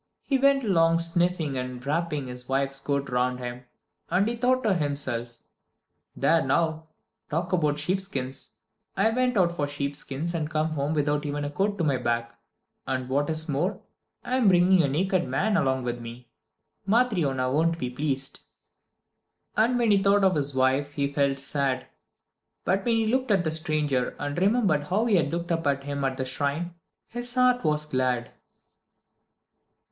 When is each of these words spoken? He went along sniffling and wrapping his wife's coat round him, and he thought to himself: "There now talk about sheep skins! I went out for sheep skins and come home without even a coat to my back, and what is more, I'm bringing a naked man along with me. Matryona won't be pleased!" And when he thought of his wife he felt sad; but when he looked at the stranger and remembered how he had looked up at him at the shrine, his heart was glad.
He 0.23 0.39
went 0.39 0.63
along 0.63 0.97
sniffling 0.97 1.55
and 1.59 1.85
wrapping 1.85 2.25
his 2.25 2.49
wife's 2.49 2.79
coat 2.79 3.07
round 3.11 3.37
him, 3.37 3.65
and 4.09 4.27
he 4.27 4.35
thought 4.35 4.63
to 4.63 4.73
himself: 4.73 5.41
"There 6.15 6.43
now 6.43 6.87
talk 7.29 7.53
about 7.53 7.77
sheep 7.77 8.01
skins! 8.01 8.55
I 8.97 9.11
went 9.11 9.37
out 9.37 9.51
for 9.51 9.67
sheep 9.67 9.95
skins 9.95 10.33
and 10.33 10.49
come 10.49 10.69
home 10.71 10.95
without 10.95 11.23
even 11.23 11.45
a 11.45 11.51
coat 11.51 11.77
to 11.77 11.83
my 11.83 11.97
back, 11.97 12.33
and 12.87 13.09
what 13.09 13.29
is 13.29 13.47
more, 13.47 13.79
I'm 14.23 14.47
bringing 14.47 14.81
a 14.81 14.87
naked 14.87 15.27
man 15.27 15.55
along 15.55 15.83
with 15.83 15.99
me. 15.99 16.31
Matryona 16.87 17.53
won't 17.53 17.77
be 17.77 17.91
pleased!" 17.91 18.39
And 19.55 19.77
when 19.77 19.91
he 19.91 20.01
thought 20.01 20.23
of 20.23 20.33
his 20.33 20.55
wife 20.55 20.93
he 20.93 21.13
felt 21.13 21.37
sad; 21.37 21.85
but 22.65 22.83
when 22.85 22.95
he 22.95 23.05
looked 23.05 23.29
at 23.29 23.43
the 23.43 23.51
stranger 23.51 24.15
and 24.17 24.35
remembered 24.35 24.85
how 24.85 25.05
he 25.05 25.17
had 25.17 25.31
looked 25.31 25.51
up 25.51 25.67
at 25.67 25.83
him 25.83 26.03
at 26.03 26.17
the 26.17 26.25
shrine, 26.25 26.73
his 27.07 27.35
heart 27.35 27.63
was 27.63 27.85
glad. 27.85 28.31